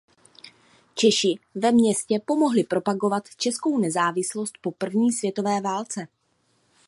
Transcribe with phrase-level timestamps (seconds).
[0.93, 6.07] Češi ve městě pomohli propagovat českou nezávislost po první světové válce.